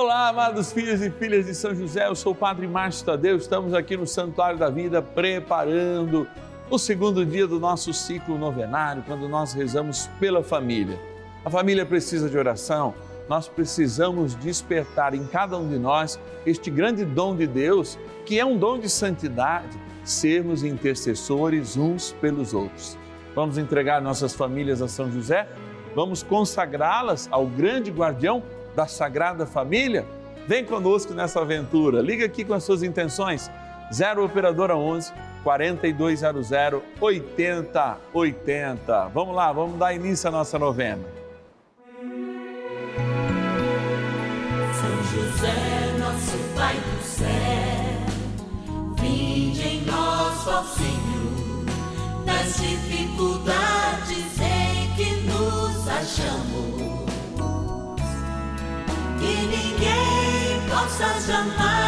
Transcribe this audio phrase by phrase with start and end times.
[0.00, 3.74] Olá, amados filhos e filhas de São José, eu sou o Padre Márcio Tadeu, estamos
[3.74, 6.24] aqui no Santuário da Vida preparando
[6.70, 10.96] o segundo dia do nosso ciclo novenário, quando nós rezamos pela família.
[11.44, 12.94] A família precisa de oração,
[13.28, 18.46] nós precisamos despertar em cada um de nós este grande dom de Deus, que é
[18.46, 22.96] um dom de santidade, sermos intercessores uns pelos outros.
[23.34, 25.48] Vamos entregar nossas famílias a São José?
[25.92, 28.44] Vamos consagrá-las ao grande guardião
[28.74, 30.04] da Sagrada Família?
[30.46, 32.00] Vem conosco nessa aventura.
[32.00, 33.50] Liga aqui com as suas intenções.
[33.92, 35.12] 0 Operadora 11
[35.42, 36.50] 4200
[37.00, 39.08] 8080.
[39.08, 41.02] Vamos lá, vamos dar início à nossa novena.
[44.72, 45.54] São José,
[45.98, 47.26] nosso Pai do céu,
[49.00, 51.64] vinde em nós, ó Senhor,
[52.24, 56.87] nas dificuldades em que nos achamos
[60.88, 61.87] ninguém possa jamais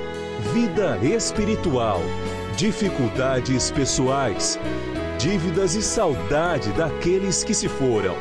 [0.41, 1.99] vida espiritual,
[2.57, 4.59] dificuldades pessoais,
[5.17, 8.15] dívidas e saudade daqueles que se foram.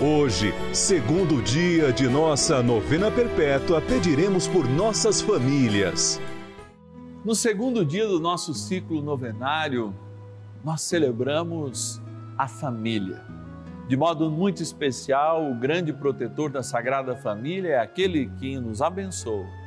[0.00, 6.20] Hoje, segundo dia de nossa novena perpétua, pediremos por nossas famílias.
[7.24, 9.94] No segundo dia do nosso ciclo novenário,
[10.62, 12.02] nós celebramos
[12.36, 13.22] a família.
[13.88, 19.63] De modo muito especial, o grande protetor da Sagrada Família é aquele que nos abençoa.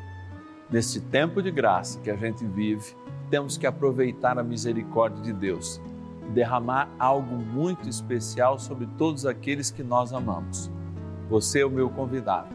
[0.70, 2.94] Nesse tempo de graça que a gente vive,
[3.30, 5.82] temos que aproveitar a misericórdia de Deus,
[6.34, 10.70] derramar algo muito especial sobre todos aqueles que nós amamos.
[11.30, 12.50] Você é o meu convidado.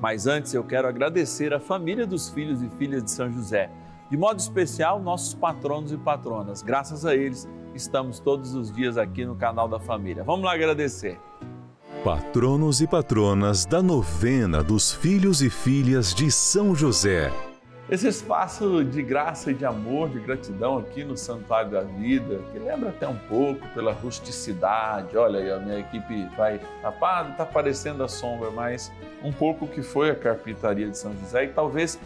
[0.00, 3.70] Mas antes eu quero agradecer a família dos filhos e filhas de São José,
[4.10, 6.62] de modo especial nossos patronos e patronas.
[6.62, 10.24] Graças a eles estamos todos os dias aqui no canal da família.
[10.24, 11.20] Vamos lá agradecer.
[12.02, 17.30] Patronos e patronas da novena dos filhos e filhas de São José.
[17.90, 22.58] Esse espaço de graça e de amor, de gratidão aqui no Santuário da Vida, que
[22.58, 25.16] lembra até um pouco pela rusticidade.
[25.16, 28.92] Olha aí, a minha equipe vai, rapaz, está parecendo a sombra, mas
[29.24, 31.98] um pouco que foi a carpintaria de São José e talvez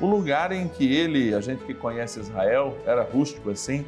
[0.00, 3.84] o lugar em que ele, a gente que conhece Israel, era rústico assim,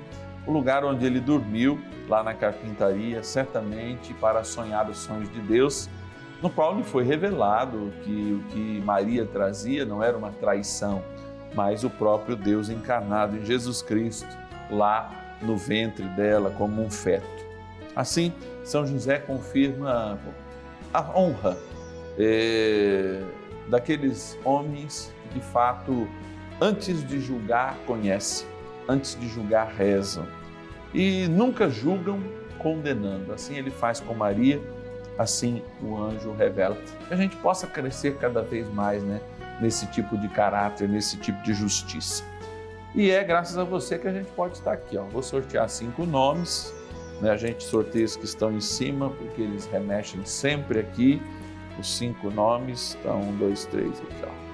[0.46, 1.80] o lugar onde ele dormiu,
[2.10, 5.88] lá na carpintaria, certamente para sonhar os sonhos de Deus,
[6.42, 11.02] no qual lhe foi revelado que o que Maria trazia não era uma traição,
[11.54, 14.28] mas o próprio Deus encarnado em Jesus Cristo,
[14.70, 17.26] lá no ventre dela como um feto.
[17.94, 18.32] Assim,
[18.64, 20.18] São José confirma
[20.92, 21.56] a honra
[22.18, 23.20] eh,
[23.68, 26.08] daqueles homens que, de fato,
[26.60, 28.46] antes de julgar, conhecem,
[28.88, 30.26] antes de julgar, rezam
[30.92, 32.20] e nunca julgam
[32.58, 33.32] condenando.
[33.32, 34.60] Assim ele faz com Maria,
[35.18, 36.76] assim o anjo revela.
[37.06, 39.20] Que a gente possa crescer cada vez mais, né?
[39.60, 42.24] Nesse tipo de caráter, nesse tipo de justiça.
[42.94, 44.96] E é graças a você que a gente pode estar aqui.
[44.96, 45.04] Ó.
[45.04, 46.74] Vou sortear cinco nomes,
[47.20, 47.30] né?
[47.30, 51.22] a gente sorteia os que estão em cima, porque eles remexem sempre aqui.
[51.78, 54.24] Os cinco nomes, então, um, dois, três aqui.
[54.24, 54.48] Ó.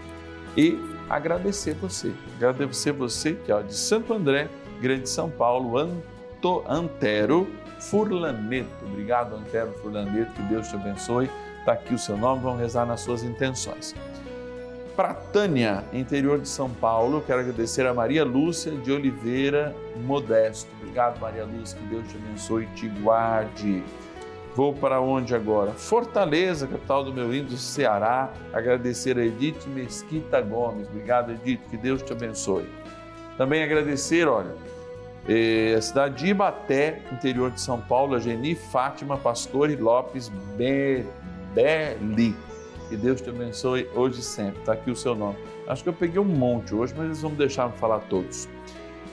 [0.57, 0.79] E
[1.09, 4.49] agradecer você, agradecer você que ó, de Santo André,
[4.81, 7.49] Grande São Paulo, Anto, Antero
[7.81, 8.85] Furlaneto.
[8.85, 11.31] Obrigado, Antero Furlaneto, que Deus te abençoe.
[11.61, 13.95] Está aqui o seu nome, vamos rezar nas suas intenções.
[14.97, 17.23] Pratânia, interior de São Paulo.
[17.27, 19.75] Quero agradecer a Maria Lúcia de Oliveira
[20.05, 20.71] Modesto.
[20.81, 23.83] Obrigado, Maria Lúcia, que Deus te abençoe e te guarde.
[24.55, 25.73] Vou para onde agora?
[25.73, 28.33] Fortaleza, capital do meu lindo Ceará.
[28.53, 30.87] Agradecer a Edith Mesquita Gomes.
[30.89, 32.69] Obrigado, Edith, que Deus te abençoe.
[33.37, 34.55] Também agradecer, olha,
[35.29, 41.05] eh, a cidade de Ibaté, interior de São Paulo, a Geni Fátima Pastore Lopes Be
[41.53, 42.37] Belli.
[42.95, 44.61] Que Deus te abençoe hoje e sempre.
[44.61, 45.37] Está aqui o seu nome.
[45.67, 48.49] Acho que eu peguei um monte hoje, mas eles vão me deixar falar todos.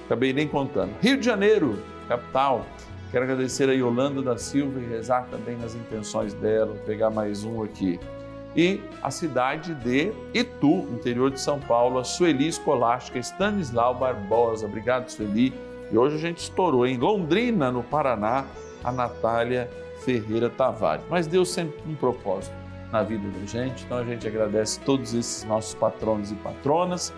[0.05, 0.91] Acabei nem contando.
[1.01, 2.63] Rio de Janeiro, capital.
[3.09, 6.67] Quero agradecer a Yolanda da Silva e rezar também nas intenções dela.
[6.67, 7.99] Vou pegar mais um aqui.
[8.55, 14.67] E a cidade de Itu, interior de São Paulo, a Sueli Escolástica Stanislau Barbosa.
[14.67, 15.51] Obrigado, Sueli.
[15.91, 18.45] E hoje a gente estourou em Londrina, no Paraná,
[18.83, 19.67] a Natália
[20.05, 21.03] Ferreira Tavares.
[21.09, 22.60] Mas Deus sempre tem um propósito
[22.91, 27.13] na vida da gente, então a gente agradece todos esses nossos patronos e patronas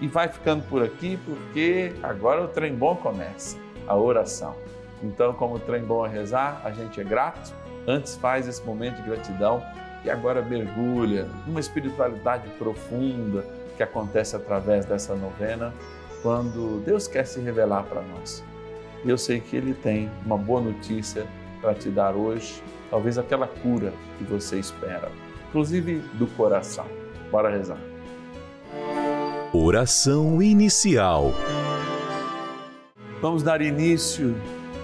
[0.00, 3.56] e vai ficando por aqui porque agora o trem bom começa,
[3.86, 4.54] a oração.
[5.02, 7.52] Então, como o trem bom é rezar, a gente é grato,
[7.86, 9.62] antes faz esse momento de gratidão
[10.04, 13.44] e agora mergulha numa espiritualidade profunda
[13.76, 15.72] que acontece através dessa novena,
[16.22, 18.42] quando Deus quer se revelar para nós.
[19.04, 21.26] Eu sei que Ele tem uma boa notícia
[21.60, 25.10] para te dar hoje, talvez aquela cura que você espera,
[25.48, 26.86] inclusive do coração.
[27.30, 27.78] Bora rezar.
[29.52, 31.32] Oração inicial.
[33.20, 34.36] Vamos dar início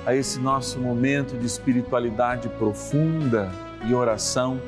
[0.06, 3.50] a esse nosso momento de espiritualidade profunda
[3.84, 4.60] e oração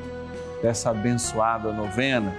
[0.61, 2.33] dessa abençoada novena,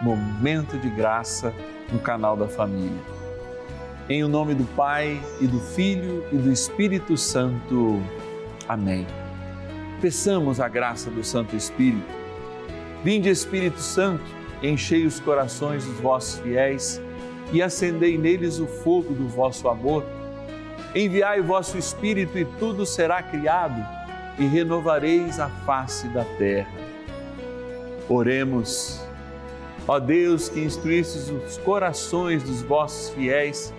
[0.00, 1.52] Momento de Graça
[1.92, 3.00] no canal da Família.
[4.08, 8.00] Em o nome do Pai e do Filho e do Espírito Santo.
[8.68, 9.06] Amém.
[10.00, 12.08] Peçamos a graça do Santo Espírito.
[13.04, 14.24] Vinde, Espírito Santo,
[14.62, 17.00] enchei os corações dos vossos fiéis
[17.52, 20.02] e acendei neles o fogo do vosso amor.
[20.94, 23.86] Enviai o vosso Espírito e tudo será criado
[24.38, 26.72] e renovareis a face da terra.
[28.08, 29.00] Oremos.
[29.86, 33.74] Ó Deus, que instruístes os corações dos vossos fiéis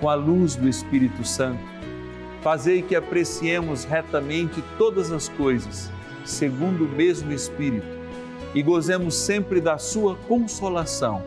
[0.00, 1.73] com a luz do Espírito Santo
[2.44, 5.90] Fazei que apreciemos retamente todas as coisas,
[6.26, 7.86] segundo o mesmo Espírito,
[8.54, 11.22] e gozemos sempre da Sua consolação.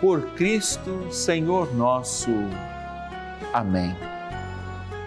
[0.00, 2.30] Por Cristo, Senhor nosso.
[3.52, 3.96] Amém.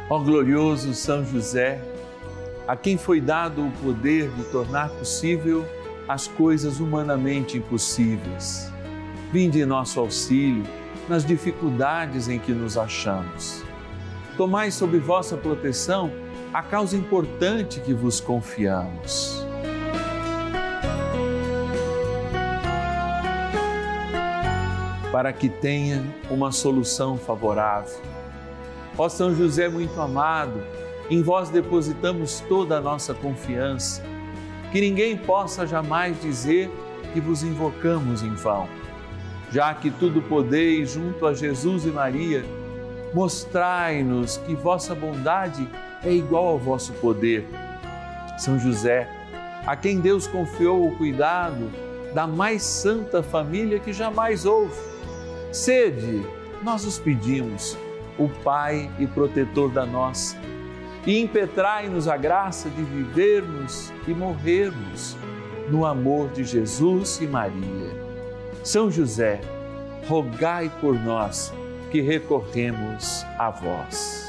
[0.09, 1.81] Ó glorioso São José,
[2.67, 5.65] a quem foi dado o poder de tornar possível
[6.09, 8.69] as coisas humanamente impossíveis.
[9.31, 10.65] Vinde em nosso auxílio
[11.07, 13.65] nas dificuldades em que nos achamos
[14.37, 16.11] tomai sob vossa proteção
[16.53, 19.43] a causa importante que vos confiamos.
[25.11, 27.99] Para que tenha uma solução favorável.
[28.95, 30.61] Ó São José muito amado,
[31.09, 34.03] em vós depositamos toda a nossa confiança,
[34.71, 36.69] que ninguém possa jamais dizer
[37.13, 38.69] que vos invocamos em vão.
[39.51, 42.45] Já que tudo podeis junto a Jesus e Maria,
[43.13, 45.67] mostrai-nos que vossa bondade
[46.03, 47.47] é igual ao vosso poder.
[48.37, 49.09] São José,
[49.65, 51.71] a quem Deus confiou o cuidado
[52.13, 54.79] da mais santa família que jamais houve.
[55.51, 56.25] Sede,
[56.63, 57.77] nós os pedimos,
[58.17, 60.37] o Pai e protetor da nossa,
[61.05, 65.15] e impetrai-nos a graça de vivermos e morrermos
[65.69, 67.95] no amor de Jesus e Maria.
[68.63, 69.39] São José,
[70.07, 71.53] rogai por nós
[71.91, 74.25] que recorremos a vós.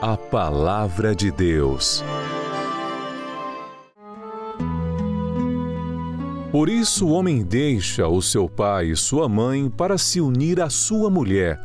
[0.00, 2.04] A Palavra de Deus.
[6.50, 10.68] Por isso o homem deixa o seu pai e sua mãe para se unir à
[10.68, 11.58] sua mulher,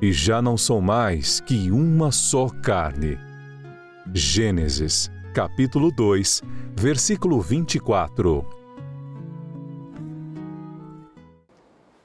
[0.00, 3.18] e já não são mais que uma só carne.
[4.12, 6.42] Gênesis, capítulo 2,
[6.76, 8.63] versículo 24.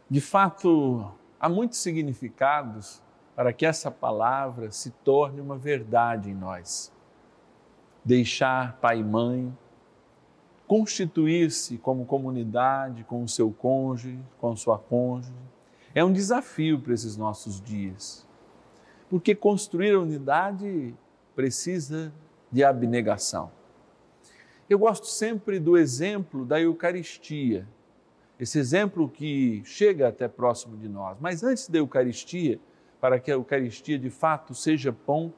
[0.09, 2.99] De fato, há muitos significados
[3.35, 6.91] para que essa palavra se torne uma verdade em nós.
[8.03, 9.55] Deixar pai e mãe,
[10.65, 15.31] constituir-se como comunidade com o seu cônjuge, com sua cônjuge,
[15.93, 18.25] é um desafio para esses nossos dias.
[19.11, 20.95] Porque construir a unidade
[21.35, 22.11] precisa
[22.51, 23.51] de abnegação.
[24.67, 27.67] Eu gosto sempre do exemplo da Eucaristia
[28.39, 31.17] esse exemplo que chega até próximo de nós.
[31.19, 32.59] Mas antes da Eucaristia,
[33.01, 35.33] para que a Eucaristia de fato seja pão,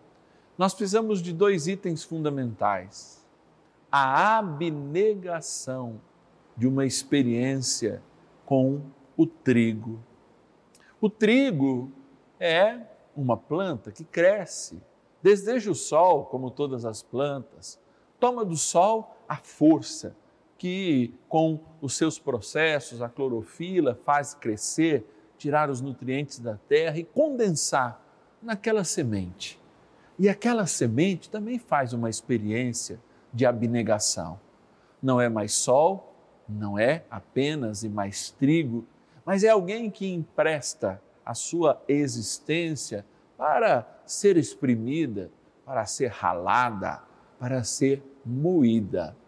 [0.57, 3.25] nós precisamos de dois itens fundamentais:
[3.91, 5.99] a abnegação
[6.55, 8.03] de uma experiência
[8.45, 8.81] com
[9.17, 9.99] o trigo.
[10.99, 11.91] O trigo
[12.39, 12.81] é
[13.15, 14.81] uma planta que cresce,
[15.23, 17.79] deseja o sol, como todas as plantas,
[18.19, 20.15] toma do sol a força
[20.61, 25.03] que com os seus processos, a clorofila faz crescer,
[25.35, 27.99] tirar os nutrientes da terra e condensar
[28.39, 29.59] naquela semente.
[30.19, 32.99] E aquela semente também faz uma experiência
[33.33, 34.39] de abnegação.
[35.01, 36.13] Não é mais sol,
[36.47, 38.85] não é apenas e mais trigo,
[39.25, 43.03] mas é alguém que empresta a sua existência
[43.35, 45.31] para ser exprimida,
[45.65, 47.01] para ser ralada,
[47.39, 49.19] para ser moída.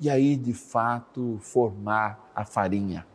[0.00, 3.06] E aí, de fato, formar a farinha.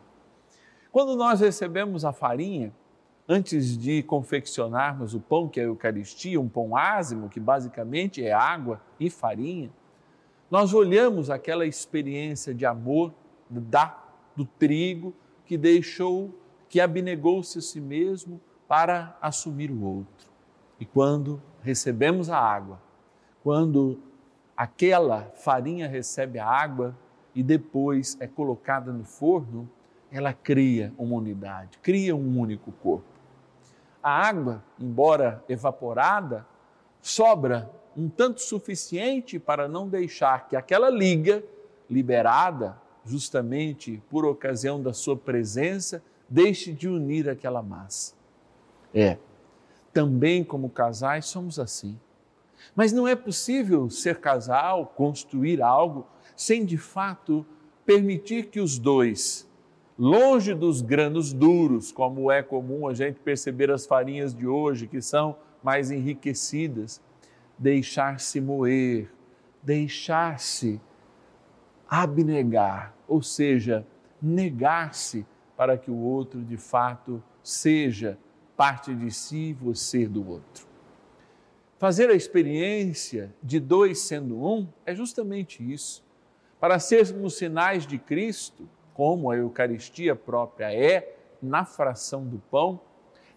[0.92, 2.72] Quando nós recebemos a farinha,
[3.28, 8.32] antes de confeccionarmos o pão que é a Eucaristia, um pão ázimo, que basicamente é
[8.32, 9.70] água e farinha,
[10.48, 13.12] nós olhamos aquela experiência de amor
[13.50, 14.00] da,
[14.36, 15.12] do trigo
[15.44, 16.32] que deixou,
[16.68, 20.28] que abnegou-se a si mesmo para assumir o outro.
[20.78, 22.80] E quando recebemos a água,
[23.42, 23.98] quando
[24.56, 26.96] aquela farinha recebe a água
[27.34, 29.68] e depois é colocada no forno,
[30.10, 33.04] ela cria uma unidade, cria um único corpo.
[34.02, 36.46] A água, embora evaporada,
[37.02, 41.42] sobra um tanto suficiente para não deixar que aquela liga,
[41.90, 48.14] liberada justamente por ocasião da sua presença, deixe de unir aquela massa.
[48.94, 49.18] É,
[49.92, 51.98] também como casais somos assim.
[52.74, 57.46] Mas não é possível ser casal, construir algo, sem de fato
[57.84, 59.48] permitir que os dois,
[59.98, 65.00] longe dos granos duros, como é comum a gente perceber as farinhas de hoje, que
[65.00, 67.00] são mais enriquecidas,
[67.58, 69.10] deixar-se moer,
[69.62, 70.80] deixar-se
[71.88, 73.86] abnegar, ou seja,
[74.20, 75.24] negar-se
[75.56, 78.18] para que o outro de fato seja
[78.56, 80.66] parte de si, você do outro.
[81.78, 86.02] Fazer a experiência de dois sendo um é justamente isso.
[86.58, 92.80] Para sermos sinais de Cristo, como a Eucaristia própria é, na fração do pão,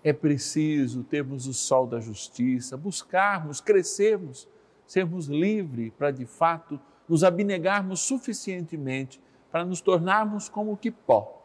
[0.01, 4.47] é preciso termos o sol da justiça, buscarmos, crescermos,
[4.87, 6.79] sermos livres para de fato
[7.09, 9.19] nos abnegarmos suficientemente
[9.51, 11.43] para nos tornarmos como que pó.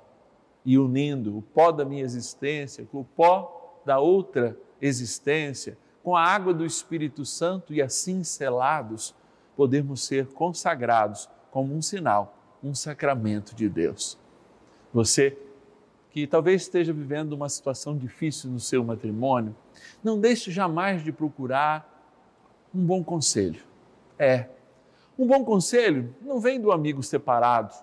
[0.65, 6.23] E unindo o pó da minha existência com o pó da outra existência, com a
[6.23, 9.15] água do Espírito Santo e assim selados,
[9.57, 14.19] podemos ser consagrados como um sinal, um sacramento de Deus.
[14.93, 15.37] Você
[16.11, 19.57] que talvez esteja vivendo uma situação difícil no seu matrimônio,
[20.03, 21.91] não deixe jamais de procurar
[22.73, 23.63] um bom conselho.
[24.17, 24.49] É,
[25.19, 27.75] um bom conselho não vem do amigo separado.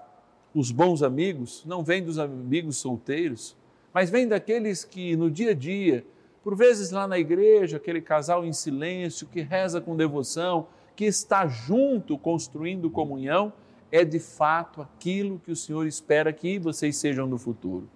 [0.53, 3.57] Os bons amigos não vêm dos amigos solteiros,
[3.93, 6.05] mas vem daqueles que no dia a dia,
[6.43, 11.47] por vezes lá na igreja, aquele casal em silêncio, que reza com devoção, que está
[11.47, 13.53] junto construindo comunhão,
[13.91, 17.89] é de fato aquilo que o Senhor espera que vocês sejam no futuro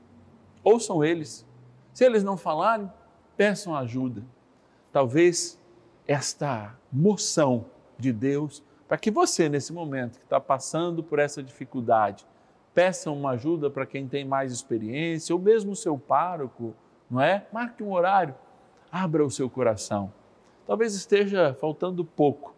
[0.66, 1.46] ouçam eles.
[1.94, 2.92] Se eles não falarem,
[3.38, 4.24] peçam ajuda.
[4.92, 5.62] Talvez
[6.08, 7.66] esta moção
[7.98, 12.26] de Deus, para que você, nesse momento que está passando por essa dificuldade,
[12.74, 16.74] peça uma ajuda para quem tem mais experiência, ou mesmo o seu pároco,
[17.10, 17.46] não é?
[17.52, 18.36] Marque um horário,
[18.92, 20.12] abra o seu coração.
[20.66, 22.56] Talvez esteja faltando pouco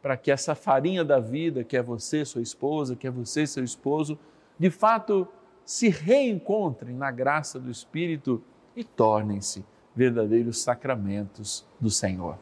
[0.00, 3.62] para que essa farinha da vida, que é você, sua esposa, que é você, seu
[3.62, 4.18] esposo,
[4.58, 5.28] de fato
[5.64, 8.42] se reencontrem na graça do Espírito
[8.74, 12.36] e tornem-se verdadeiros sacramentos do Senhor.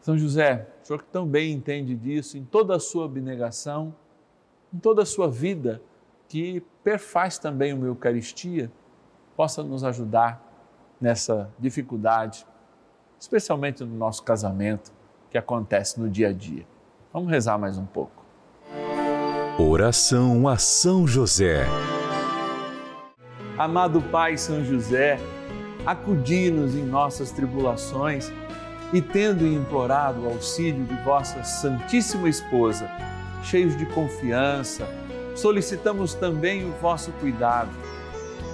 [0.00, 3.94] São José, o senhor que também entende disso, em toda a sua abnegação,
[4.72, 5.82] em toda a sua vida,
[6.28, 8.70] que perfaz também uma Eucaristia,
[9.38, 10.42] possa nos ajudar
[11.00, 12.44] nessa dificuldade,
[13.20, 14.90] especialmente no nosso casamento,
[15.30, 16.66] que acontece no dia a dia.
[17.12, 18.24] Vamos rezar mais um pouco.
[19.56, 21.66] Oração a São José.
[23.56, 25.20] Amado Pai São José,
[25.86, 28.32] acudi-nos em nossas tribulações
[28.92, 32.90] e, tendo implorado o auxílio de vossa Santíssima Esposa,
[33.44, 34.84] cheios de confiança,
[35.36, 37.70] solicitamos também o vosso cuidado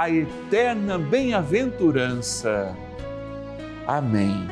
[0.00, 2.74] a eterna bem-aventurança.
[3.86, 4.48] Amém.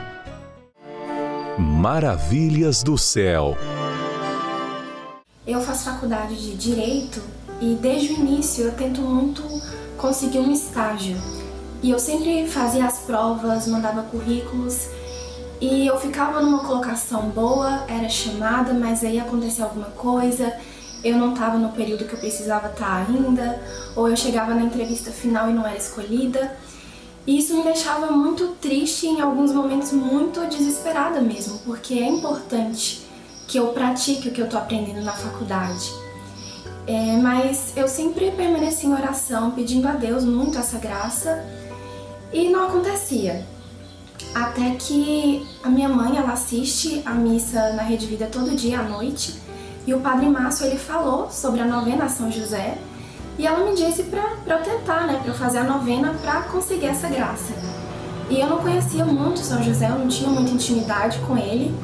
[1.58, 3.56] Maravilhas do céu.
[5.46, 7.22] Eu faço faculdade de Direito
[7.62, 9.42] e desde o início eu tento muito
[9.96, 11.16] conseguir um estágio.
[11.82, 14.90] E eu sempre fazia as provas, mandava currículos
[15.62, 20.54] e eu ficava numa colocação boa, era chamada, mas aí acontecia alguma coisa,
[21.02, 23.60] eu não estava no período que eu precisava estar ainda,
[23.94, 26.56] ou eu chegava na entrevista final e não era escolhida.
[27.26, 33.02] E isso me deixava muito triste em alguns momentos muito desesperada mesmo, porque é importante
[33.46, 35.92] que eu pratique o que eu estou aprendendo na faculdade.
[36.86, 41.44] É, mas eu sempre permaneci em oração, pedindo a Deus muito essa graça
[42.32, 43.46] e não acontecia.
[44.34, 48.82] Até que a minha mãe, ela assiste a missa na Rede Vida todo dia à
[48.82, 49.47] noite
[49.88, 52.76] e o Padre Márcio, ele falou sobre a novena a São José
[53.38, 56.88] e ela me disse para eu tentar, né, para eu fazer a novena para conseguir
[56.88, 57.54] essa graça.
[58.28, 61.74] E eu não conhecia muito São José, eu não tinha muita intimidade com ele.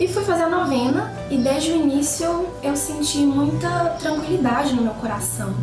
[0.00, 3.68] E fui fazer a novena e desde o início eu senti muita
[4.00, 5.54] tranquilidade no meu coração.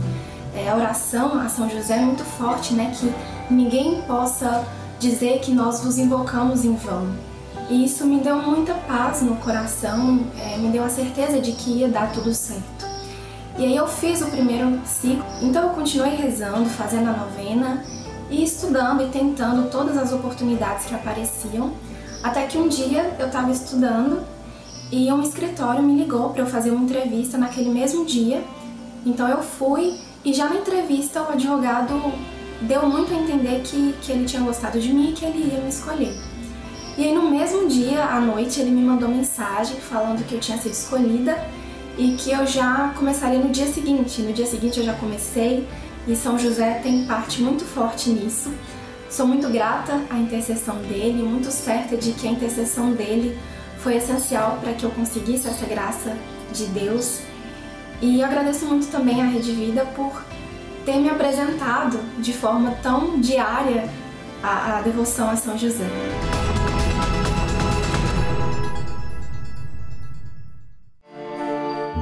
[0.56, 2.96] É, a oração a São José é muito forte, né?
[2.98, 3.14] Que
[3.54, 4.64] ninguém possa
[4.98, 7.35] dizer que nós vos invocamos em vão.
[7.70, 11.80] E isso me deu muita paz no coração, é, me deu a certeza de que
[11.80, 12.86] ia dar tudo certo.
[13.58, 17.84] E aí eu fiz o primeiro ciclo, então eu continuei rezando, fazendo a novena
[18.30, 21.72] e estudando e tentando todas as oportunidades que apareciam,
[22.22, 24.22] até que um dia eu estava estudando
[24.92, 28.44] e um escritório me ligou para eu fazer uma entrevista naquele mesmo dia.
[29.06, 31.94] Então eu fui e já na entrevista o advogado
[32.62, 35.62] deu muito a entender que, que ele tinha gostado de mim e que ele ia
[35.62, 36.14] me escolher.
[36.98, 40.58] E aí no mesmo dia, à noite, ele me mandou mensagem falando que eu tinha
[40.58, 41.38] sido escolhida
[41.98, 44.22] e que eu já começaria no dia seguinte.
[44.22, 45.68] No dia seguinte eu já comecei
[46.08, 48.50] e São José tem parte muito forte nisso.
[49.10, 53.38] Sou muito grata à intercessão dele, muito certa de que a intercessão dele
[53.80, 56.16] foi essencial para que eu conseguisse essa graça
[56.54, 57.20] de Deus.
[58.02, 60.24] E eu agradeço muito também à Rede Vida por
[60.86, 63.90] ter me apresentado de forma tão diária
[64.42, 65.86] a, a devoção a São José.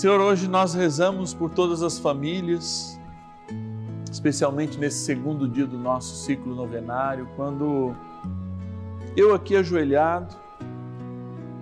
[0.00, 2.98] Senhor, hoje nós rezamos por todas as famílias,
[4.10, 7.94] especialmente nesse segundo dia do nosso ciclo novenário, quando
[9.14, 10.34] eu aqui ajoelhado,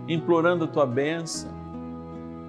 [0.07, 1.51] implorando a tua bênção,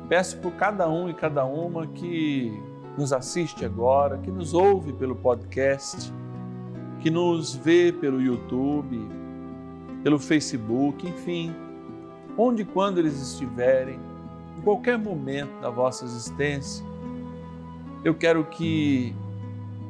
[0.08, 2.54] peço por cada um e cada uma que
[2.96, 6.14] nos assiste agora, que nos ouve pelo podcast,
[7.00, 9.10] que nos vê pelo YouTube,
[10.04, 11.52] pelo Facebook, enfim,
[12.38, 14.00] onde e quando eles estiverem,
[14.60, 16.86] em qualquer momento da vossa existência,
[18.04, 19.16] eu quero que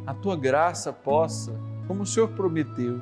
[0.06, 3.02] a tua graça possa, como o Senhor prometeu,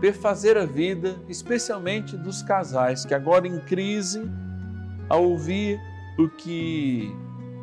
[0.00, 4.28] perfazer a vida, especialmente dos casais que agora em crise,
[5.08, 5.78] ao ouvir
[6.18, 7.14] o que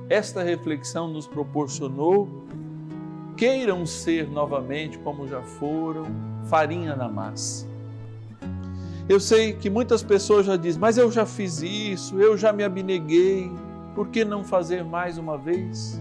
[0.08, 2.45] esta reflexão nos proporcionou,
[3.36, 6.06] queiram ser novamente como já foram,
[6.48, 7.68] farinha na massa
[9.10, 12.63] eu sei que muitas pessoas já dizem, mas eu já fiz isso, eu já me
[12.63, 13.52] abneguei,
[13.95, 16.00] por que não fazer mais uma vez?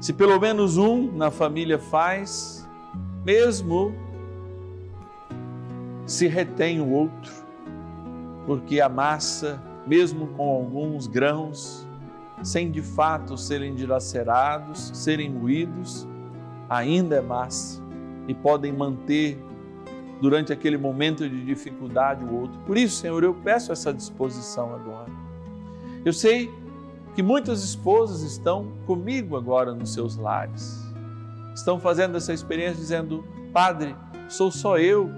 [0.00, 2.64] Se pelo menos um na família faz,
[3.24, 3.92] mesmo
[6.06, 7.32] se retém o outro,
[8.46, 11.88] porque a massa, mesmo com alguns grãos,
[12.40, 16.06] sem de fato serem dilacerados, serem moídos,
[16.70, 17.82] ainda é massa
[18.28, 19.42] e podem manter
[20.24, 22.58] durante aquele momento de dificuldade o outro.
[22.60, 25.10] Por isso, Senhor, eu peço essa disposição agora.
[26.02, 26.50] Eu sei
[27.14, 30.82] que muitas esposas estão comigo agora nos seus lares.
[31.54, 33.94] Estão fazendo essa experiência dizendo: Padre,
[34.26, 35.10] sou só eu.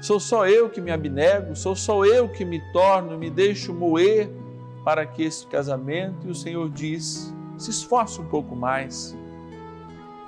[0.00, 4.28] Sou só eu que me abnego, sou só eu que me torno, me deixo moer
[4.84, 9.16] para que este casamento, e o Senhor diz: se esforce um pouco mais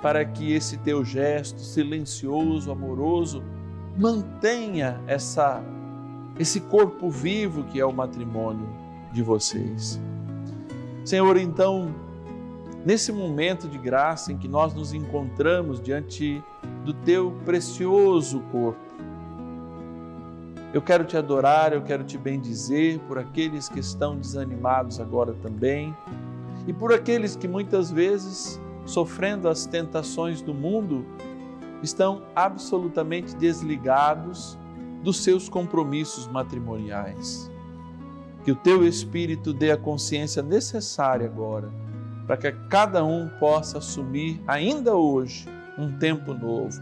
[0.01, 3.43] para que esse teu gesto silencioso, amoroso,
[3.97, 5.63] mantenha essa
[6.39, 8.67] esse corpo vivo que é o matrimônio
[9.11, 9.99] de vocês.
[11.03, 11.93] Senhor, então,
[12.85, 16.41] nesse momento de graça em que nós nos encontramos diante
[16.85, 18.79] do teu precioso corpo,
[20.73, 25.95] eu quero te adorar, eu quero te bendizer por aqueles que estão desanimados agora também
[26.65, 31.05] e por aqueles que muitas vezes, sofrendo as tentações do mundo,
[31.81, 34.57] estão absolutamente desligados
[35.03, 37.49] dos seus compromissos matrimoniais.
[38.43, 41.71] Que o teu Espírito dê a consciência necessária agora,
[42.25, 46.79] para que cada um possa assumir, ainda hoje, um tempo novo.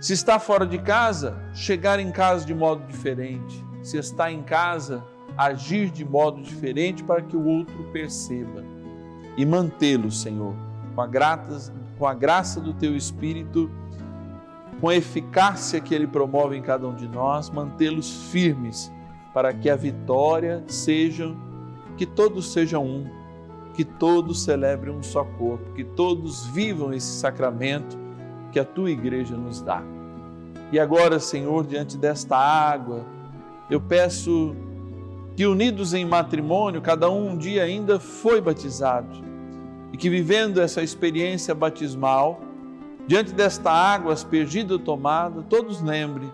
[0.00, 3.64] Se está fora de casa, chegar em casa de modo diferente.
[3.82, 5.02] Se está em casa,
[5.36, 8.64] agir de modo diferente para que o outro perceba.
[9.36, 10.54] E mantê-lo, Senhor,
[10.94, 13.70] com a, graça, com a graça do teu Espírito
[14.84, 18.92] com a eficácia que Ele promove em cada um de nós, mantê-los firmes
[19.32, 21.34] para que a vitória seja,
[21.96, 23.06] que todos sejam um,
[23.72, 27.96] que todos celebrem um só corpo, que todos vivam esse sacramento
[28.52, 29.82] que a tua igreja nos dá.
[30.70, 33.06] E agora, Senhor, diante desta água,
[33.70, 34.54] eu peço
[35.34, 39.24] que unidos em matrimônio, cada um um dia ainda foi batizado
[39.94, 42.38] e que vivendo essa experiência batismal,
[43.06, 46.32] Diante desta água aspergida tomada, todos lembrem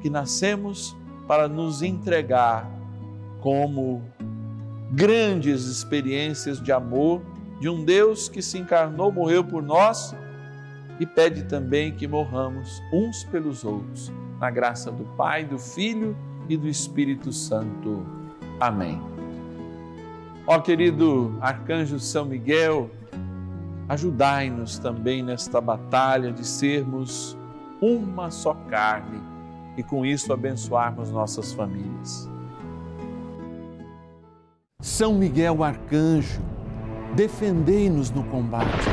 [0.00, 0.94] que nascemos
[1.26, 2.70] para nos entregar
[3.40, 4.02] como
[4.90, 7.22] grandes experiências de amor
[7.58, 10.14] de um Deus que se encarnou, morreu por nós
[11.00, 16.16] e pede também que morramos uns pelos outros, na graça do Pai, do Filho
[16.48, 18.04] e do Espírito Santo.
[18.60, 19.00] Amém.
[20.46, 22.90] Ó querido arcanjo São Miguel,
[23.88, 27.36] ajudai-nos também nesta batalha de sermos
[27.80, 29.20] uma só carne
[29.76, 32.30] e com isso abençoarmos nossas famílias.
[34.80, 36.40] São Miguel Arcanjo,
[37.14, 38.88] defendei-nos no combate.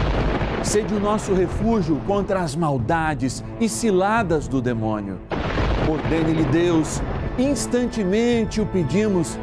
[0.64, 5.20] Sede o nosso refúgio contra as maldades e ciladas do demônio.
[5.90, 7.02] Ordene-lhe Deus,
[7.38, 9.38] instantemente o pedimos,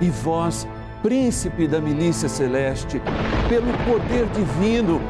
[0.00, 0.66] e vós,
[1.02, 3.00] príncipe da milícia celeste,
[3.48, 5.00] pelo poder divino,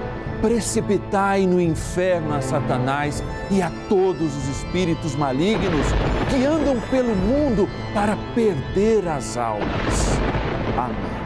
[0.41, 5.87] precipitai no inferno a Satanás e a todos os espíritos malignos
[6.31, 10.19] que andam pelo mundo para perder as almas.
[10.77, 11.21] Amém.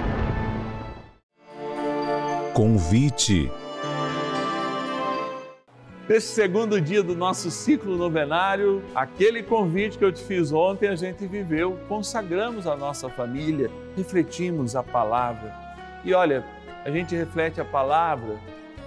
[2.52, 3.50] Convite.
[6.06, 10.94] Nesse segundo dia do nosso ciclo novenário, aquele convite que eu te fiz ontem, a
[10.94, 15.50] gente viveu, consagramos a nossa família, refletimos a palavra.
[16.04, 16.44] E olha,
[16.84, 18.38] a gente reflete a palavra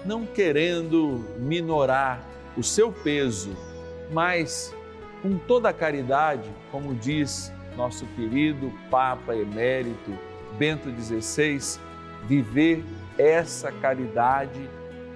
[0.04, 2.22] não querendo minorar
[2.56, 3.50] o seu peso,
[4.12, 4.72] mas
[5.20, 10.16] com toda a caridade, como diz nosso querido Papa Emérito
[10.56, 11.80] Bento XVI,
[12.28, 12.84] viver
[13.18, 14.70] essa caridade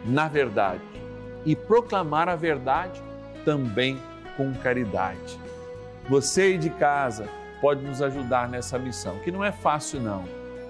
[0.04, 1.01] na verdade
[1.44, 3.02] e proclamar a verdade
[3.44, 3.98] também
[4.37, 5.38] com caridade.
[6.09, 7.28] Você aí de casa
[7.61, 10.24] pode nos ajudar nessa missão, que não é fácil não.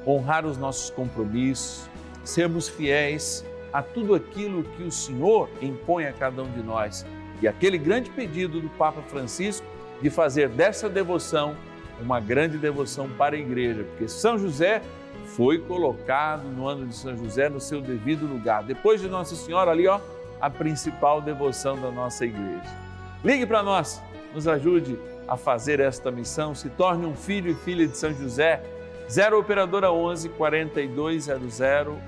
[0.07, 1.89] Honrar os nossos compromissos,
[2.25, 7.07] sermos fiéis a tudo aquilo que o Senhor impõe a cada um de nós.
[7.41, 9.67] E aquele grande pedido do Papa Francisco
[10.01, 11.57] de fazer dessa devoção
[12.01, 14.83] uma grande devoção para a igreja, porque São José
[15.27, 18.65] foi colocado no ano de São José no seu devido lugar.
[18.65, 20.01] Depois de Nossa Senhora ali, ó,
[20.43, 22.77] a principal devoção da nossa igreja.
[23.25, 24.03] Ligue para nós,
[24.35, 28.61] nos ajude a fazer esta missão, se torne um filho e filha de São José.
[29.09, 31.61] 0 Operadora 11 4200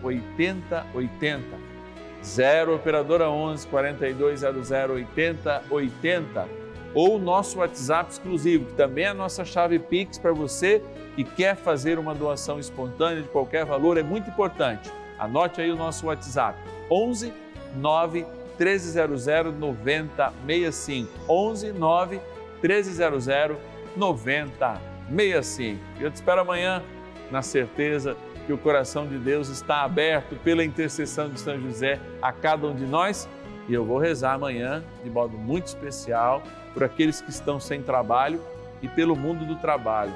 [0.02, 1.44] 8080.
[2.24, 6.48] 0 Operadora 11 4200 8080.
[6.92, 10.82] Ou nosso WhatsApp exclusivo, que também é a nossa chave Pix para você
[11.14, 14.90] que quer fazer uma doação espontânea de qualquer valor, é muito importante.
[15.18, 16.58] Anote aí o nosso WhatsApp:
[16.90, 17.43] 11
[17.74, 18.26] 9
[18.58, 19.26] 1300
[19.58, 21.10] 9065.
[21.28, 22.20] 11 9
[22.62, 23.26] 1300
[23.96, 25.80] 9065.
[26.00, 26.82] Eu te espero amanhã
[27.30, 32.32] na certeza que o coração de Deus está aberto pela intercessão de São José a
[32.32, 33.28] cada um de nós.
[33.68, 36.42] E eu vou rezar amanhã de modo muito especial
[36.74, 38.40] por aqueles que estão sem trabalho
[38.82, 40.12] e pelo mundo do trabalho.